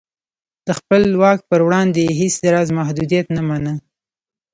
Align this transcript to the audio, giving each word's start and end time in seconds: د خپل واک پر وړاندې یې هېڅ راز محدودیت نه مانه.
د 0.67 0.69
خپل 0.79 1.03
واک 1.21 1.39
پر 1.49 1.59
وړاندې 1.67 1.99
یې 2.07 2.13
هېڅ 2.19 2.33
راز 2.53 2.69
محدودیت 2.79 3.25
نه 3.35 3.41
مانه. 3.47 3.73